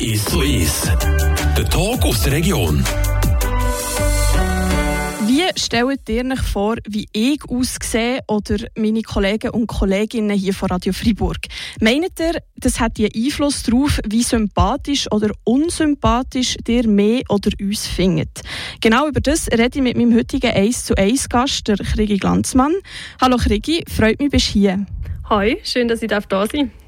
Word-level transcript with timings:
Ist 0.00 0.30
so 0.30 0.40
ist. 0.40 0.86
Der 1.54 1.68
Talk 1.68 2.02
aus 2.06 2.22
der 2.22 2.32
Region. 2.32 2.82
Wie 5.26 5.42
stellt 5.54 6.08
ihr 6.08 6.24
euch 6.24 6.40
vor, 6.40 6.76
wie 6.88 7.06
ich 7.12 7.42
aussehe 7.46 8.20
oder 8.26 8.56
meine 8.74 9.02
Kollegen 9.02 9.50
und 9.50 9.66
Kolleginnen 9.66 10.34
hier 10.34 10.54
von 10.54 10.70
Radio 10.70 10.94
Freiburg? 10.94 11.40
Meint 11.82 12.18
ihr, 12.18 12.40
das 12.56 12.80
hat 12.80 12.98
einen 12.98 13.10
Einfluss 13.14 13.64
darauf, 13.64 14.00
wie 14.08 14.22
sympathisch 14.22 15.06
oder 15.12 15.28
unsympathisch 15.44 16.56
ihr 16.66 16.88
mehr 16.88 17.20
oder 17.28 17.50
uns 17.60 17.86
findet? 17.86 18.40
Genau 18.80 19.08
über 19.08 19.20
das 19.20 19.46
rede 19.48 19.78
ich 19.78 19.82
mit 19.82 19.98
meinem 19.98 20.16
heutigen 20.16 20.52
1 20.52 20.86
zu 20.86 20.96
1 20.96 21.28
Gast, 21.28 21.68
der 21.68 21.76
Krigi 21.76 22.16
Glanzmann. 22.16 22.72
Hallo 23.20 23.36
Krigi, 23.36 23.84
freut 23.94 24.18
mich, 24.20 24.30
bist 24.30 24.48
du 24.48 24.52
hier. 24.52 24.86
Hi, 25.28 25.58
schön, 25.62 25.86
dass 25.86 26.00
ich 26.00 26.08
da 26.08 26.22
sein 26.22 26.28
darf. 26.28 26.79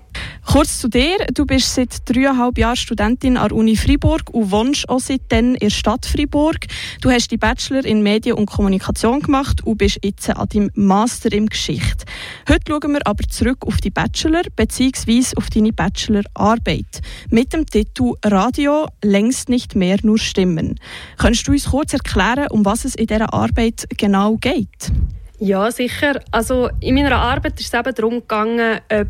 Kurz 0.45 0.81
zu 0.81 0.89
dir. 0.89 1.17
Du 1.33 1.47
bist 1.47 1.75
seit 1.75 2.09
dreieinhalb 2.09 2.59
Jahren 2.59 2.77
Studentin 2.77 3.37
an 3.37 3.49
der 3.49 3.57
Uni 3.57 3.77
Freiburg 3.77 4.31
und 4.33 4.51
wohnst 4.51 4.89
auch 4.89 5.01
seitdem 5.01 5.55
in 5.55 5.61
der 5.61 5.71
Stadt 5.71 6.05
Freiburg. 6.05 6.67
Du 7.01 7.11
hast 7.11 7.31
die 7.31 7.39
Bachelor 7.39 7.85
in 7.85 8.03
Medien 8.03 8.37
und 8.37 8.47
Kommunikation 8.47 9.21
gemacht 9.21 9.65
und 9.65 9.79
bist 9.79 9.99
jetzt 10.03 10.29
an 10.29 10.49
deinem 10.49 10.71
Master 10.75 11.33
in 11.33 11.47
Geschichte. 11.47 12.05
Heute 12.49 12.63
schauen 12.69 12.93
wir 12.93 13.07
aber 13.07 13.25
zurück 13.29 13.67
auf 13.67 13.79
die 13.79 13.91
Bachelor 13.91 14.43
bzw. 14.55 15.37
auf 15.37 15.49
deine 15.49 15.73
Bachelorarbeit 15.73 17.01
mit 17.31 17.53
dem 17.53 17.65
Titel 17.65 18.13
Radio 18.25 18.89
längst 19.03 19.49
nicht 19.49 19.75
mehr 19.75 19.99
nur 20.03 20.19
Stimmen. 20.19 20.79
Könntest 21.19 21.49
du 21.49 21.53
uns 21.53 21.71
kurz 21.71 21.93
erklären, 21.93 22.49
um 22.51 22.65
was 22.65 22.85
es 22.85 22.95
in 22.95 23.07
dieser 23.07 23.33
Arbeit 23.33 23.87
genau 23.97 24.37
geht? 24.37 24.93
Ja, 25.39 25.71
sicher. 25.73 26.21
Also 26.31 26.71
in 26.81 26.95
meiner 26.95 27.17
Arbeit 27.17 27.59
ist 27.59 27.75
es 27.75 27.81
eben 27.81 27.95
darum 27.95 28.21
gegangen, 28.21 28.81
ob 28.89 29.09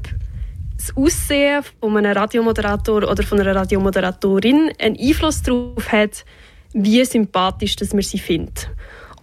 das 0.83 0.97
Aussehen 0.97 1.63
von 1.81 1.97
einem 1.97 2.13
Radiomoderator 2.13 3.09
oder 3.09 3.23
von 3.23 3.41
einer 3.41 3.55
Radiomoderatorin 3.55 4.73
einen 4.79 4.99
Einfluss 4.99 5.43
darauf 5.43 5.91
hat, 5.91 6.25
wie 6.73 7.05
sympathisch 7.05 7.77
dass 7.77 7.93
man 7.93 8.03
sie 8.03 8.19
findet. 8.19 8.69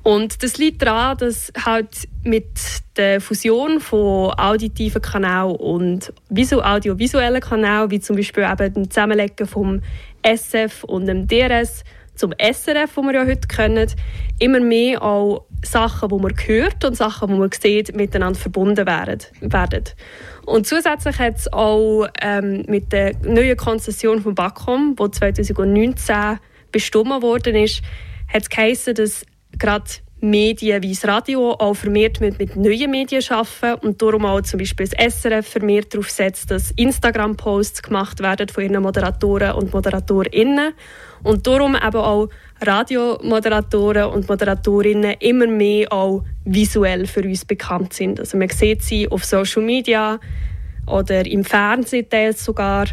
Und 0.03 0.41
das 0.43 0.57
liegt 0.57 0.81
daran, 0.81 1.17
dass 1.17 1.51
halt 1.65 2.07
mit 2.23 2.47
der 2.95 3.19
Fusion 3.19 3.81
von 3.81 4.31
auditiven 4.31 5.01
Kanälen 5.01 5.55
und 5.57 6.13
audiovisuellen 6.31 7.41
Kanälen, 7.41 7.91
wie 7.91 7.99
zum 7.99 8.15
Beispiel 8.15 8.47
eben 8.49 8.73
dem 8.73 8.89
Zusammenlegen 8.89 9.45
vom 9.45 9.81
SF 10.23 10.85
und 10.85 11.05
dem 11.05 11.27
DRS 11.27 11.83
zum 12.19 12.33
SRF, 12.37 12.97
wo 12.97 13.01
wir 13.03 13.13
ja 13.13 13.25
heute 13.25 13.47
kennen, 13.47 13.89
immer 14.39 14.59
mehr 14.59 15.01
auch 15.01 15.45
Sachen, 15.63 16.09
die 16.09 16.15
man 16.15 16.33
hört 16.45 16.83
und 16.83 16.95
Sachen, 16.95 17.29
die 17.29 17.35
man 17.35 17.49
sieht, 17.51 17.95
miteinander 17.95 18.37
verbunden 18.37 18.85
werden. 18.85 19.83
Und 20.45 20.67
zusätzlich 20.67 21.17
hat 21.17 21.37
es 21.37 21.51
auch 21.51 22.07
ähm, 22.21 22.63
mit 22.67 22.91
der 22.91 23.15
neuen 23.23 23.55
Konzession 23.55 24.21
von 24.21 24.35
Bacom, 24.35 24.95
die 24.99 25.11
2019 25.11 26.39
bestimmt 26.71 27.21
worden 27.21 27.55
ist, 27.55 27.81
hat 28.27 28.43
es 28.43 28.49
geheißen, 28.49 28.95
dass 28.95 29.25
gerade 29.57 29.85
Medien 30.21 30.83
wie 30.83 30.93
das 30.93 31.07
Radio 31.07 31.53
auch 31.53 31.73
vermehrt 31.73 32.19
mit, 32.19 32.39
mit 32.39 32.55
neuen 32.55 32.91
Medien 32.91 33.23
arbeiten 33.29 33.85
und 33.85 34.01
darum 34.01 34.25
auch 34.25 34.41
zum 34.41 34.59
Beispiel 34.59 34.87
das 34.87 35.21
SRF 35.21 35.47
vermehrt 35.47 35.93
darauf 35.93 36.09
setzt, 36.09 36.51
dass 36.51 36.71
Instagram-Posts 36.71 37.83
gemacht 37.83 38.19
werden 38.19 38.49
von 38.49 38.63
ihren 38.63 38.83
Moderatoren 38.83 39.53
und 39.53 39.73
ModeratorInnen 39.73 40.73
und 41.23 41.47
darum 41.47 41.75
eben 41.75 41.95
auch 41.95 42.27
Radiomoderatoren 42.61 44.11
und 44.11 44.27
Moderatorinnen 44.27 45.15
immer 45.19 45.47
mehr 45.47 45.91
auch 45.93 46.23
visuell 46.43 47.05
für 47.07 47.23
uns 47.23 47.45
bekannt 47.45 47.93
sind. 47.93 48.19
Also 48.19 48.37
man 48.37 48.49
sieht 48.49 48.81
sie 48.81 49.07
auf 49.07 49.23
Social 49.23 49.61
Media 49.61 50.19
oder 50.85 51.25
im 51.25 51.45
Fernsehen 51.45 52.33
sogar 52.33 52.87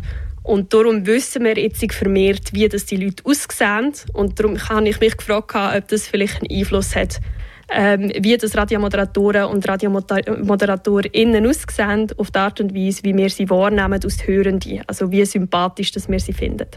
und 0.47 0.73
darum 0.73 1.05
wissen 1.07 1.43
wir 1.43 1.59
jetzt 1.59 1.93
vermehrt, 1.93 2.53
wie 2.53 2.69
das 2.69 2.87
die 2.87 2.97
Leute 2.97 3.25
aussehen. 3.25 3.93
Und 4.13 4.39
darum 4.39 4.57
habe 4.69 4.89
ich 4.89 5.01
mich 5.01 5.17
gefragt, 5.17 5.57
ob 5.57 5.89
das 5.89 6.07
vielleicht 6.07 6.41
einen 6.41 6.61
Einfluss 6.61 6.95
hat, 6.95 7.19
ähm, 7.69 8.13
wie 8.21 8.37
das 8.37 8.57
Radiomoderatoren 8.57 9.47
und 9.47 9.69
Radiomoderatorinnen 9.69 11.47
aussehen, 11.49 12.13
auf 12.17 12.31
die 12.31 12.39
Art 12.39 12.61
und 12.61 12.77
Weise, 12.77 13.03
wie 13.03 13.17
wir 13.17 13.29
sie 13.29 13.51
wahrnehmen 13.51 14.01
aus 14.05 14.25
Hörenden. 14.25 14.83
Also 14.87 15.11
wie 15.11 15.25
sympathisch 15.25 15.91
dass 15.91 16.09
wir 16.09 16.21
sie 16.21 16.33
finden. 16.33 16.69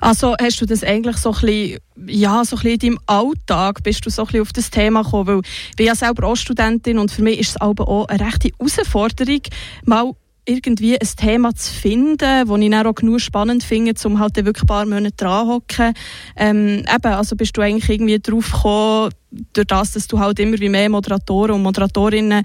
Also 0.00 0.36
hast 0.40 0.60
du 0.60 0.66
das 0.66 0.84
eigentlich 0.84 1.16
so 1.16 1.32
ein 1.32 1.40
bisschen, 1.40 1.78
ja, 2.06 2.44
so 2.44 2.56
ein 2.56 2.62
bisschen 2.62 2.72
in 2.72 2.78
deinem 2.78 2.98
Alltag, 3.06 3.82
bist 3.82 4.06
du 4.06 4.10
so 4.10 4.22
ein 4.22 4.26
bisschen 4.26 4.42
auf 4.42 4.52
das 4.52 4.70
Thema 4.70 5.02
gekommen? 5.02 5.26
Weil 5.26 5.40
ich 5.40 5.76
bin 5.76 5.86
ja 5.86 5.94
selber 5.94 6.28
auch 6.28 6.36
Studentin 6.36 6.98
und 6.98 7.10
für 7.10 7.22
mich 7.22 7.40
ist 7.40 7.50
es 7.50 7.56
aber 7.56 7.88
auch 7.88 8.06
eine 8.06 8.24
rechte 8.24 8.50
Herausforderung, 8.58 9.42
mal 9.84 10.12
irgendwie 10.44 10.98
ein 10.98 11.08
Thema 11.16 11.54
zu 11.54 11.72
finden, 11.72 12.18
das 12.18 12.58
ich 12.58 12.70
dann 12.70 12.86
auch 12.86 12.94
genug 12.94 13.20
spannend 13.20 13.62
finde, 13.62 13.94
um 14.04 14.18
halt 14.18 14.36
wirklich 14.36 14.62
ein 14.62 14.66
paar 14.66 14.86
Monate 14.86 15.16
dran 15.16 15.48
hocken. 15.48 15.94
Ähm, 16.36 16.78
eben, 16.78 17.12
also 17.12 17.36
bist 17.36 17.56
du 17.56 17.60
eigentlich 17.60 17.88
irgendwie 17.88 18.18
drauf 18.18 18.50
gekommen, 18.50 19.10
durch 19.52 19.66
das, 19.66 19.92
dass 19.92 20.08
du 20.08 20.18
halt 20.18 20.38
immer 20.40 20.58
wie 20.58 20.68
mehr 20.68 20.88
Moderatoren 20.88 21.54
und 21.56 21.62
Moderatorinnen 21.62 22.42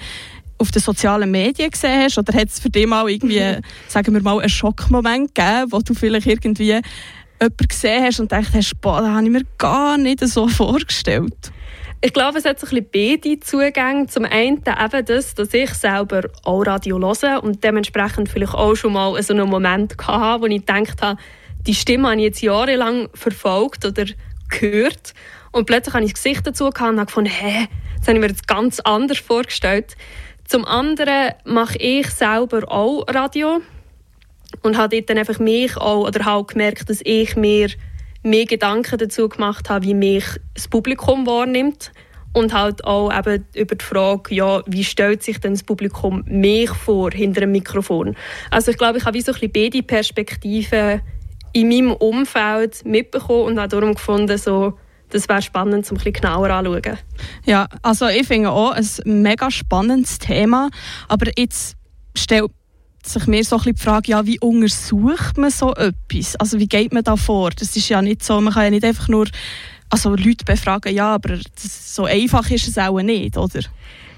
auf 0.58 0.72
den 0.72 0.82
sozialen 0.82 1.32
Medien 1.32 1.72
gesehen 1.72 2.04
hast? 2.04 2.18
Oder 2.18 2.34
hat 2.34 2.50
es 2.50 2.60
für 2.60 2.70
dich 2.70 2.88
mal 2.88 3.10
irgendwie, 3.10 3.40
mhm. 3.40 3.62
sagen 3.88 4.14
wir 4.14 4.22
mal, 4.22 4.40
einen 4.40 4.50
Schockmoment 4.50 5.34
gegeben, 5.34 5.72
wo 5.72 5.80
du 5.80 5.94
vielleicht 5.94 6.28
irgendwie 6.28 6.80
jemanden 7.42 7.68
gesehen 7.68 8.04
hast 8.04 8.20
und 8.20 8.30
gedacht 8.30 8.54
hast, 8.54 8.82
boah, 8.82 9.02
das 9.02 9.10
habe 9.10 9.24
ich 9.24 9.32
mir 9.32 9.44
gar 9.58 9.98
nicht 9.98 10.26
so 10.28 10.48
vorgestellt? 10.48 11.52
Ich 12.02 12.14
glaube, 12.14 12.38
es 12.38 12.46
hat 12.46 12.60
so 12.60 12.68
ein 12.68 12.84
bisschen 12.84 13.20
beide 13.22 13.40
Zugänge. 13.40 14.08
Zum 14.08 14.26
einen 14.26 14.58
eben 14.58 15.06
das, 15.06 15.34
dass 15.34 15.54
ich 15.54 15.74
selber 15.74 16.24
auch 16.44 16.62
Radio 16.62 17.00
höre 17.00 17.44
und 17.44 17.64
dementsprechend 17.64 18.30
vielleicht 18.30 18.54
auch 18.54 18.76
schon 18.76 18.94
mal 18.94 19.22
so 19.24 19.34
einen 19.34 19.50
Moment 19.50 19.96
hatte, 19.98 20.42
wo 20.42 20.46
ich 20.46 20.66
gedacht 20.66 21.02
habe, 21.02 21.20
die 21.66 21.74
Stimme 21.74 22.10
habe 22.10 22.18
ich 22.18 22.26
jetzt 22.26 22.42
jahrelang 22.42 23.10
verfolgt 23.14 23.86
oder 23.86 24.06
gehört. 24.50 25.14
Und 25.52 25.66
plötzlich 25.66 25.96
habe 25.96 26.06
ich 26.06 26.14
das 26.14 26.24
Gesicht 26.24 26.46
dazu 26.46 26.70
gehabt 26.70 26.92
und 26.92 27.00
habe 27.00 27.08
gefunden, 27.08 27.32
hä, 27.32 27.68
das 27.98 28.08
habe 28.08 28.18
ich 28.18 28.22
mir 28.22 28.30
jetzt 28.30 28.48
ganz 28.48 28.80
anders 28.82 29.18
vorgestellt. 29.18 29.96
Zum 30.44 30.64
anderen 30.66 31.34
mache 31.44 31.78
ich 31.78 32.08
selber 32.12 32.72
auch 32.72 33.06
Radio 33.08 33.62
und 34.62 34.78
habe 34.78 34.96
dort 34.96 35.10
dann 35.10 35.18
einfach 35.18 35.40
mich 35.40 35.76
auch, 35.78 36.08
oder 36.08 36.24
habe 36.26 36.46
gemerkt, 36.46 36.90
dass 36.90 37.00
ich 37.04 37.36
mir 37.36 37.70
mehr 38.26 38.46
Gedanken 38.46 38.98
dazu 38.98 39.30
gemacht 39.30 39.70
habe, 39.70 39.86
wie 39.86 39.94
mich 39.94 40.26
das 40.54 40.68
Publikum 40.68 41.26
wahrnimmt 41.28 41.92
und 42.34 42.54
halt 42.54 42.84
auch 42.84 43.16
eben 43.18 43.46
über 43.56 43.76
die 43.76 43.86
Frage, 43.86 44.36
ja, 44.36 44.62
wie 44.66 44.84
stellt 44.84 45.24
sich 45.24 45.40
denn 45.40 45.54
das 45.54 45.64
Publikum 45.64 46.24
mich 46.28 46.70
vor 46.70 47.12
hinter 47.12 47.42
dem 47.42 47.52
Mikrofon? 47.52 48.16
Also 48.52 48.72
ich 48.72 48.78
glaube, 48.78 48.98
ich 48.98 49.06
habe 49.06 49.16
wie 49.16 49.22
so 49.22 49.32
ein 49.32 49.40
bisschen 49.40 49.72
beide 49.72 49.84
Perspektiven 49.84 51.02
in 51.54 51.70
meinem 51.70 51.94
Umfeld 51.94 52.84
mitbekommen 52.86 53.46
und 53.46 53.60
habe 53.60 53.70
darum 53.70 53.94
gefunden, 53.94 54.38
so 54.38 54.78
das 55.10 55.30
wäre 55.30 55.42
spannend, 55.42 55.90
um 55.90 55.96
ein 55.96 55.98
bisschen 55.98 56.14
genauer 56.14 56.50
anzuschauen. 56.50 56.98
Ja, 57.46 57.68
also 57.84 58.08
ich 58.08 58.28
finde 58.28 58.50
auch 58.50 58.72
ein 58.72 59.22
mega 59.22 59.52
spannendes 59.52 60.20
Thema, 60.20 60.70
aber 61.08 61.32
jetzt 61.38 61.78
stellt 62.18 62.52
sich 63.10 63.28
mir 63.28 63.44
so 63.44 63.58
ein 63.58 63.74
die 63.76 63.82
Frage, 63.82 64.12
ja, 64.12 64.26
wie 64.26 64.40
untersucht 64.40 65.38
man 65.38 65.50
so 65.50 65.74
etwas? 65.74 66.36
Also 66.38 66.60
wie 66.60 66.68
geht 66.68 66.94
man 66.94 67.04
da 67.04 67.16
vor? 67.16 67.52
Das 67.52 67.76
ist 67.76 67.90
ja 67.90 68.02
nicht 68.02 68.24
so, 68.24 68.40
man 68.42 68.54
kann 68.54 68.66
ja 68.66 68.70
nicht 68.70 68.86
einfach 68.86 69.08
nur 69.08 69.28
also 69.90 70.12
Leute 70.12 70.46
befragen, 70.46 70.94
ja, 70.94 71.14
aber 71.14 71.38
das, 71.38 71.96
so 71.96 72.06
einfach 72.06 72.50
ist 72.50 72.68
es 72.68 72.78
auch 72.78 73.00
nicht, 73.02 73.38
oder? 73.38 73.62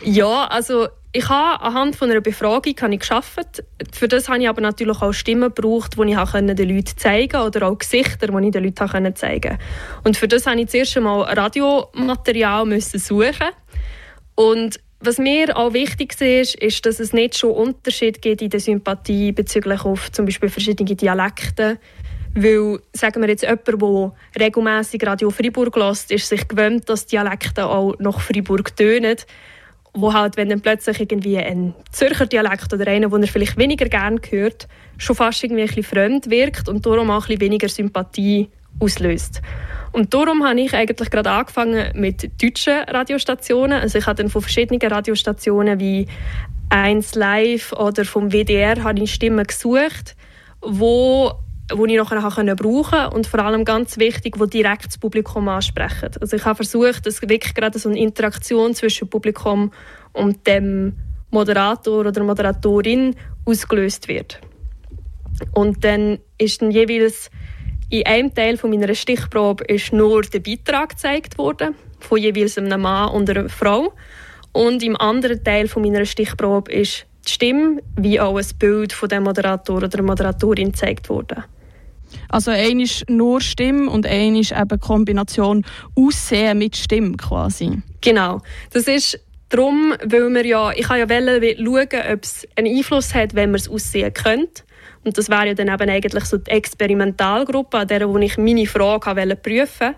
Ja, 0.03 0.45
also 0.45 0.87
ich 1.11 1.27
habe 1.29 1.61
anhand 1.61 1.95
von 1.95 2.11
einer 2.11 2.21
Befragung 2.21 2.75
habe 2.79 2.93
ich 2.93 2.99
geschafft. 2.99 3.63
Für 3.91 4.07
das 4.07 4.29
habe 4.29 4.39
ich 4.39 4.49
aber 4.49 4.61
natürlich 4.61 5.01
auch 5.01 5.13
Stimmen 5.13 5.53
gebraucht, 5.53 5.95
die 5.97 6.11
ich 6.11 6.55
den 6.55 6.69
Leuten 6.69 6.97
zeigen 6.97 7.29
konnte 7.29 7.57
oder 7.57 7.67
auch 7.67 7.77
Gesichter, 7.77 8.27
die 8.27 8.45
ich 8.45 8.51
den 8.51 8.63
Leuten 8.63 9.15
zeigen 9.15 9.41
konnte. 9.41 9.57
Und 10.03 10.17
für 10.17 10.27
das 10.27 10.45
musste 10.45 10.61
ich 10.61 10.69
zuerst 10.69 10.97
einmal 10.97 11.21
Radiomaterial 11.23 12.65
müssen 12.65 12.99
suchen. 12.99 13.49
Und 14.35 14.79
was 14.99 15.19
mir 15.19 15.55
auch 15.55 15.73
wichtig 15.73 16.19
ist, 16.19 16.55
ist, 16.55 16.85
dass 16.85 16.99
es 16.99 17.13
nicht 17.13 17.37
schon 17.37 17.51
Unterschied 17.51 18.21
gibt 18.21 18.41
in 18.41 18.49
der 18.49 18.59
Sympathie 18.59 19.31
bezüglich 19.31 19.85
auf 19.85 20.11
zum 20.11 20.25
Beispiel 20.25 20.49
verschiedene 20.49 20.95
Dialekte. 20.95 21.77
Weil, 22.33 22.79
sagen 22.93 23.21
wir 23.21 23.29
jetzt, 23.29 23.43
jemand, 23.43 23.67
der 23.67 24.11
regelmäßig 24.39 25.05
Radio 25.05 25.29
Freiburg 25.29 25.75
lässt, 25.75 26.11
ist 26.11 26.27
sich 26.27 26.47
gewöhnt, 26.47 26.87
dass 26.89 27.05
Dialekte 27.05 27.65
auch 27.65 27.95
nach 27.99 28.19
Freiburg 28.19 28.75
tönen 28.75 29.17
wo 29.99 30.13
halt, 30.13 30.37
wenn 30.37 30.49
dann 30.49 30.61
plötzlich 30.61 30.99
irgendwie 30.99 31.37
ein 31.37 31.73
Zürcher 31.91 32.25
Dialekt 32.25 32.71
oder 32.71 32.87
einer, 32.87 33.09
den 33.09 33.23
er 33.23 33.27
vielleicht 33.27 33.57
weniger 33.57 33.87
gerne 33.89 34.19
hört, 34.29 34.67
schon 34.97 35.15
fast 35.15 35.43
irgendwie 35.43 35.63
ein 35.63 35.67
bisschen 35.67 35.83
fremd 35.83 36.29
wirkt 36.29 36.69
und 36.69 36.85
darum 36.85 37.09
auch 37.09 37.23
ein 37.23 37.27
bisschen 37.27 37.41
weniger 37.41 37.69
Sympathie 37.69 38.49
auslöst. 38.79 39.41
Und 39.91 40.13
darum 40.13 40.43
habe 40.43 40.59
ich 40.61 40.73
eigentlich 40.73 41.09
gerade 41.09 41.31
angefangen 41.31 41.91
mit 41.95 42.41
deutschen 42.41 42.83
Radiostationen. 42.87 43.81
Also 43.81 43.97
ich 43.97 44.05
habe 44.05 44.21
dann 44.21 44.29
von 44.29 44.41
verschiedenen 44.41 44.81
Radiostationen 44.81 45.79
wie 45.79 46.07
1 46.69 47.15
Live 47.15 47.73
oder 47.73 48.05
vom 48.05 48.31
WDR 48.31 48.83
habe 48.83 49.01
ich 49.01 49.13
Stimmen 49.13 49.45
gesucht, 49.45 50.15
wo 50.61 51.31
wo 51.73 51.85
ich 51.85 51.97
nachher 51.97 52.21
brauchen 52.21 52.47
konnte 52.47 53.09
und 53.09 53.27
vor 53.27 53.39
allem 53.41 53.65
ganz 53.65 53.97
wichtig, 53.97 54.39
wo 54.39 54.45
direkt 54.45 54.85
das 54.85 54.97
Publikum 54.97 55.49
ansprechen. 55.49 56.11
Also 56.21 56.37
ich 56.37 56.45
habe 56.45 56.55
versucht, 56.55 57.05
dass 57.05 57.21
wirklich 57.21 57.53
gerade 57.53 57.77
so 57.77 57.89
eine 57.89 57.99
Interaktion 57.99 58.73
zwischen 58.73 59.09
Publikum 59.09 59.73
und 60.13 60.47
dem 60.47 60.93
Moderator 61.29 62.05
oder 62.05 62.23
Moderatorin 62.23 63.15
ausgelöst 63.45 64.07
wird. 64.07 64.39
Und 65.51 65.83
dann 65.83 66.19
ist 66.37 66.61
dann 66.61 66.71
jeweils 66.71 67.29
in 67.89 68.05
einem 68.05 68.33
Teil 68.33 68.57
von 68.57 68.69
meiner 68.69 68.93
Stichprobe 68.93 69.63
ist 69.65 69.93
nur 69.93 70.21
der 70.23 70.39
Beitrag 70.39 70.89
gezeigt 70.89 71.37
worden, 71.37 71.75
von 71.99 72.17
jeweils 72.17 72.57
einem 72.57 72.81
Mann 72.81 73.13
und 73.13 73.29
einer 73.29 73.49
Frau. 73.49 73.93
Und 74.51 74.83
im 74.83 74.97
anderen 74.97 75.43
Teil 75.43 75.67
von 75.67 75.83
meiner 75.83 76.05
Stichprobe 76.05 76.71
ist 76.71 77.05
die 77.27 77.31
Stimme 77.31 77.81
wie 77.95 78.19
auch 78.19 78.37
ein 78.37 78.45
Bild 78.59 78.93
von 78.93 79.09
dem 79.09 79.23
Moderator 79.23 79.77
oder 79.77 79.87
der 79.87 80.03
Moderatorin 80.03 80.71
gezeigt 80.71 81.09
worden. 81.09 81.43
Also 82.29 82.51
eine 82.51 82.83
ist 82.83 83.09
nur 83.09 83.41
Stimme 83.41 83.89
und 83.89 84.05
eine 84.05 84.39
ist 84.39 84.51
eben 84.51 84.79
Kombination 84.79 85.65
Aussehen 85.95 86.57
mit 86.57 86.75
Stimme 86.75 87.17
quasi. 87.17 87.81
Genau. 88.01 88.41
Das 88.71 88.87
ist 88.87 89.19
darum, 89.49 89.93
weil 90.03 90.29
wir 90.29 90.45
ja, 90.45 90.71
ich 90.71 90.89
habe 90.89 90.99
ja 90.99 91.07
schauen, 91.07 92.13
ob 92.13 92.23
es 92.23 92.47
einen 92.55 92.75
Einfluss 92.75 93.13
hat, 93.13 93.35
wenn 93.35 93.51
man 93.51 93.59
es 93.59 93.69
aussehen 93.69 94.13
könnte. 94.13 94.63
Und 95.03 95.17
das 95.17 95.29
wäre 95.29 95.47
ja 95.47 95.53
dann 95.53 95.69
eben 95.69 95.89
eigentlich 95.89 96.25
so 96.25 96.37
die 96.37 96.51
Experimentalgruppe, 96.51 97.77
an 97.77 97.87
der 97.87 98.09
wo 98.09 98.17
ich 98.17 98.37
meine 98.37 98.65
Frage 98.65 99.35
prüfen 99.35 99.79
wollte. 99.79 99.95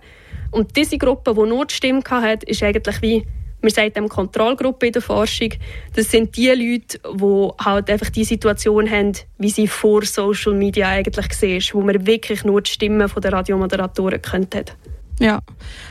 Und 0.52 0.76
diese 0.76 0.98
Gruppe, 0.98 1.34
die 1.34 1.50
nur 1.50 1.66
die 1.66 1.76
Stimme 1.76 2.02
hatte, 2.10 2.46
ist 2.46 2.64
eigentlich 2.64 3.02
wie 3.02 3.26
wir 3.62 3.72
sagen 3.72 3.94
dem 3.94 4.10
Kontrollgruppe 4.10 4.88
in 4.88 4.94
der 4.94 5.02
Forschung, 5.02 5.50
das 5.94 6.12
sind 6.12 6.38
die 6.38 6.48
Leute, 6.48 7.00
die 7.14 7.66
halt 7.66 7.90
einfach 7.90 8.10
die 8.10 8.24
Situation 8.24 8.90
haben, 8.90 9.12
wie 9.38 9.50
sie 9.50 9.68
vor 9.68 10.06
Social 10.06 10.54
Media 10.54 10.88
eigentlich 10.88 11.28
gesehen 11.28 11.62
wo 11.74 11.82
man 11.82 12.06
wirklich 12.06 12.46
nur 12.46 12.62
die 12.62 12.72
Stimmen 12.72 13.12
der 13.22 13.34
Radiomoderatoren 13.34 14.22
könnte. 14.22 14.64
Ja, 15.20 15.42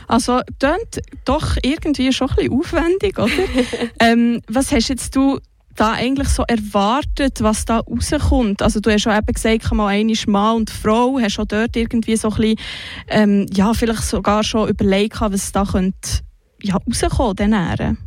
also 0.07 0.41
klingt 0.59 1.01
doch 1.25 1.55
irgendwie 1.61 2.11
schon 2.11 2.29
ein 2.29 2.35
bisschen 2.35 2.53
aufwendig, 2.53 3.19
oder? 3.19 3.29
ähm, 3.99 4.41
was 4.47 4.71
hast 4.71 4.89
jetzt 4.89 5.15
du 5.15 5.39
da 5.75 5.93
eigentlich 5.93 6.27
so 6.27 6.43
erwartet, 6.47 7.41
was 7.41 7.63
da 7.63 7.79
rauskommt? 7.79 8.61
Also 8.61 8.79
du 8.79 8.91
hast 8.91 9.03
schon 9.03 9.15
eben 9.15 9.33
gesagt, 9.33 9.71
mal 9.71 9.87
einmal 9.87 10.15
Mann 10.27 10.55
und 10.57 10.69
Frau, 10.69 11.19
hast 11.19 11.39
auch 11.39 11.45
dort 11.45 11.75
irgendwie 11.75 12.17
so 12.17 12.29
ein 12.29 12.35
bisschen, 12.35 12.59
ähm, 13.07 13.45
ja, 13.53 13.73
vielleicht 13.73 14.03
sogar 14.03 14.43
schon 14.43 14.67
überlegt, 14.67 15.21
was 15.21 15.51
da 15.51 15.63
könnte 15.63 16.21
ja, 16.61 16.75
rauskommen 16.75 17.35
dann? 17.35 17.97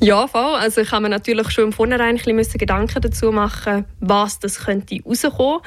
Ja, 0.00 0.26
voll. 0.26 0.54
Also 0.54 0.80
ich 0.80 0.90
habe 0.92 1.02
mir 1.02 1.08
natürlich 1.10 1.50
schon 1.50 1.64
im 1.64 1.72
Vornherein 1.72 2.18
ein 2.24 2.36
bisschen 2.36 2.58
Gedanken 2.58 3.02
dazu 3.02 3.32
machen, 3.32 3.84
was 4.00 4.38
das 4.38 4.60
könnte 4.60 4.98
rauskommen. 5.04 5.60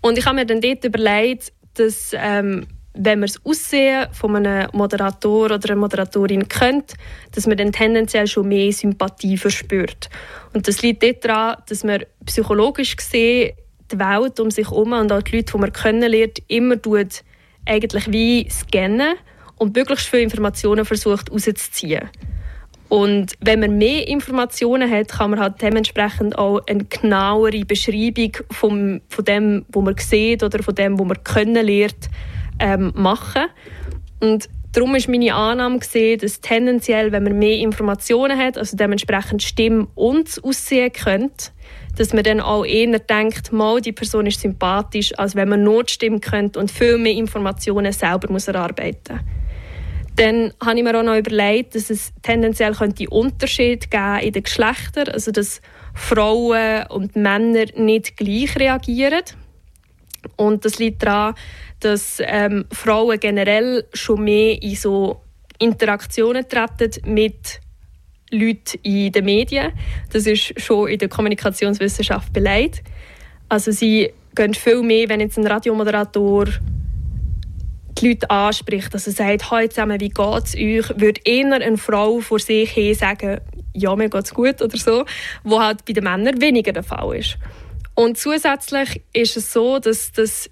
Und 0.00 0.18
ich 0.18 0.26
habe 0.26 0.36
mir 0.36 0.46
dann 0.46 0.60
dort 0.60 0.84
überlegt, 0.84 1.52
dass 1.74 2.12
ähm, 2.14 2.66
wenn 2.94 3.20
man 3.20 3.28
das 3.28 3.40
Aussehen 3.44 4.06
von 4.12 4.36
einem 4.36 4.68
Moderator 4.72 5.46
oder 5.46 5.70
einer 5.70 5.80
Moderatorin 5.80 6.48
kennt, 6.48 6.94
dass 7.34 7.46
man 7.46 7.56
dann 7.56 7.72
tendenziell 7.72 8.26
schon 8.26 8.48
mehr 8.48 8.70
Sympathie 8.72 9.38
verspürt. 9.38 10.10
Und 10.52 10.68
das 10.68 10.82
liegt 10.82 11.24
daran, 11.24 11.56
dass 11.68 11.84
man 11.84 12.04
psychologisch 12.26 12.96
gesehen 12.96 13.54
die 13.90 13.98
Welt 13.98 14.40
um 14.40 14.50
sich 14.50 14.70
herum 14.70 14.92
und 14.92 15.12
auch 15.12 15.22
die 15.22 15.36
Leute, 15.36 15.52
die 15.52 15.58
man 15.58 15.72
kennenlernt, 15.72 16.38
immer 16.48 16.80
tut, 16.80 17.22
eigentlich 17.66 18.10
wie 18.10 18.48
scannen 18.50 19.14
und 19.56 19.76
möglichst 19.76 20.08
viele 20.08 20.22
Informationen 20.22 20.84
versucht 20.84 21.30
rauszuziehen. 21.30 22.08
Und 22.88 23.32
wenn 23.40 23.60
man 23.60 23.78
mehr 23.78 24.06
Informationen 24.06 24.90
hat, 24.90 25.08
kann 25.08 25.30
man 25.30 25.40
halt 25.40 25.62
dementsprechend 25.62 26.36
auch 26.36 26.60
eine 26.66 26.84
genauere 26.84 27.64
Beschreibung 27.64 28.36
vom, 28.50 29.00
von 29.08 29.24
dem, 29.24 29.64
was 29.68 29.82
man 29.82 29.96
sieht 29.96 30.42
oder 30.42 30.62
von 30.62 30.74
dem, 30.74 30.98
was 30.98 31.06
man 31.06 31.24
können 31.24 31.64
lernt, 31.64 32.10
ähm, 32.62 32.92
machen. 32.94 33.46
Und 34.20 34.48
darum 34.72 34.94
ist 34.94 35.08
meine 35.08 35.34
Annahme 35.34 35.80
gesehen, 35.80 36.20
dass 36.20 36.40
tendenziell, 36.40 37.12
wenn 37.12 37.24
man 37.24 37.38
mehr 37.38 37.58
Informationen 37.58 38.38
hat, 38.38 38.56
also 38.56 38.76
dementsprechend 38.76 39.42
Stimme 39.42 39.88
und 39.94 40.40
Aussehen 40.42 40.92
könnte, 40.92 41.50
dass 41.96 42.14
man 42.14 42.22
dann 42.22 42.40
auch 42.40 42.64
eher 42.64 42.98
denkt, 42.98 43.52
mal 43.52 43.80
die 43.80 43.92
Person 43.92 44.26
ist 44.26 44.40
sympathisch, 44.40 45.12
als 45.18 45.34
wenn 45.34 45.48
man 45.48 45.62
Stimme 45.90 46.20
könnte 46.20 46.58
und 46.58 46.70
viel 46.70 46.96
mehr 46.96 47.12
Informationen 47.12 47.92
selber 47.92 48.32
muss 48.32 48.48
erarbeiten 48.48 49.16
muss. 49.16 49.42
Dann 50.16 50.52
habe 50.62 50.78
ich 50.78 50.84
mir 50.84 50.98
auch 50.98 51.02
noch 51.02 51.16
überlegt, 51.16 51.74
dass 51.74 51.90
es 51.90 52.12
tendenziell 52.22 52.74
könnte 52.74 53.08
Unterschiede 53.08 53.86
geben 53.88 54.18
in 54.20 54.32
den 54.32 54.42
Geschlechtern, 54.42 55.08
also 55.08 55.32
dass 55.32 55.60
Frauen 55.94 56.86
und 56.88 57.16
Männer 57.16 57.64
nicht 57.76 58.16
gleich 58.16 58.56
reagieren. 58.56 59.22
Und 60.36 60.64
das 60.64 60.78
liegt 60.78 61.02
daran, 61.02 61.34
dass 61.84 62.18
ähm, 62.20 62.64
Frauen 62.72 63.18
generell 63.18 63.84
schon 63.92 64.24
mehr 64.24 64.62
in 64.62 64.76
so 64.76 65.20
Interaktionen 65.58 66.48
treten 66.48 67.12
mit 67.12 67.60
Leuten 68.30 68.78
in 68.82 69.12
den 69.12 69.24
Medien. 69.24 69.72
Das 70.12 70.26
ist 70.26 70.60
schon 70.60 70.88
in 70.88 70.98
der 70.98 71.08
Kommunikationswissenschaft 71.08 72.32
beleidigt. 72.32 72.82
Also 73.48 73.70
sie 73.70 74.12
gehen 74.34 74.54
viel 74.54 74.82
mehr, 74.82 75.08
wenn 75.08 75.20
jetzt 75.20 75.38
ein 75.38 75.46
Radiomoderator 75.46 76.46
die 77.98 78.08
Leute 78.08 78.30
anspricht, 78.30 78.92
dass 78.94 79.06
er 79.06 79.12
sagt, 79.12 79.50
«Hallo 79.50 79.68
zusammen, 79.68 80.00
wie 80.00 80.08
geht 80.08 80.44
es 80.44 80.54
euch?» 80.54 80.98
würde 80.98 81.20
eher 81.24 81.52
eine 81.52 81.76
Frau 81.76 82.20
vor 82.20 82.38
sich 82.38 82.74
her 82.74 82.94
sagen, 82.94 83.40
«Ja, 83.74 83.94
mir 83.94 84.08
geht 84.08 84.24
es 84.24 84.34
gut» 84.34 84.62
oder 84.62 84.76
so, 84.76 85.04
wo 85.44 85.60
halt 85.60 85.84
bei 85.84 85.92
den 85.92 86.04
Männern 86.04 86.40
weniger 86.40 86.72
der 86.72 86.82
Fall 86.82 87.16
ist. 87.16 87.36
Und 87.94 88.16
zusätzlich 88.16 89.02
ist 89.12 89.36
es 89.36 89.52
so, 89.52 89.78
dass 89.78 90.12
das 90.12 90.48